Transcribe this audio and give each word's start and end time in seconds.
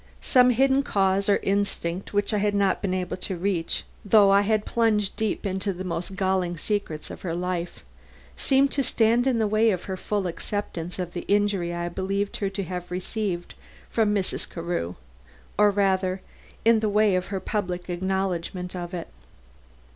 Some 0.23 0.49
hidden 0.49 0.81
cause 0.81 1.29
or 1.29 1.37
instinct 1.43 2.11
which 2.11 2.33
I 2.33 2.39
had 2.39 2.55
not 2.55 2.81
been 2.81 2.95
able 2.95 3.17
to 3.17 3.37
reach, 3.37 3.83
though 4.03 4.31
I 4.31 4.41
had 4.41 4.65
plunged 4.65 5.15
deep 5.15 5.45
into 5.45 5.73
the 5.73 5.83
most 5.83 6.15
galling 6.15 6.57
secrets 6.57 7.11
of 7.11 7.21
her 7.21 7.35
life, 7.35 7.83
seemed 8.35 8.71
to 8.71 8.81
stand 8.81 9.27
in 9.27 9.37
the 9.37 9.45
way 9.45 9.69
of 9.69 9.83
her 9.83 9.97
full 9.97 10.25
acceptance 10.25 10.97
of 10.97 11.13
the 11.13 11.21
injury 11.27 11.71
I 11.71 11.87
believed 11.87 12.37
her 12.37 12.49
to 12.49 12.63
have 12.63 12.89
received 12.89 13.53
from 13.91 14.11
Mrs. 14.11 14.49
Carew; 14.49 14.95
or 15.55 15.69
rather, 15.69 16.21
in 16.65 16.79
the 16.79 16.89
way 16.89 17.13
of 17.15 17.27
her 17.27 17.39
public 17.39 17.87
acknowledgment 17.87 18.75
of 18.75 18.95
it. 18.95 19.07